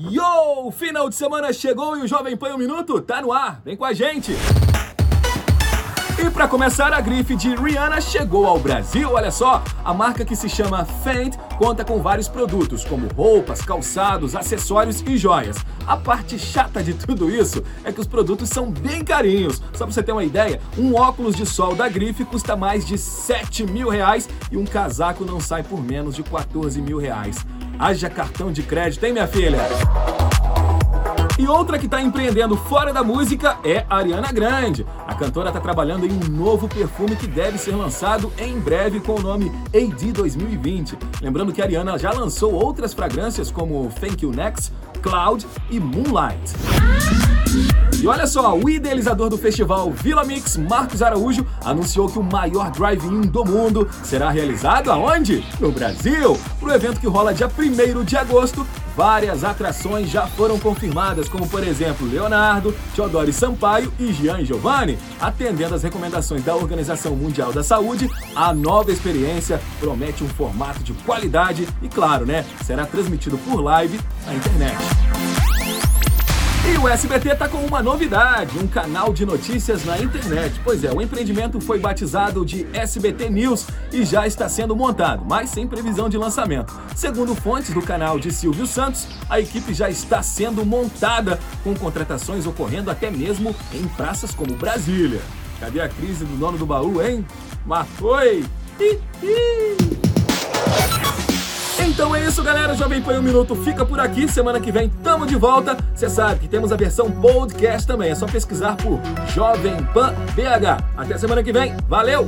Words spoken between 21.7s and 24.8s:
da grife custa mais de 7 mil reais e um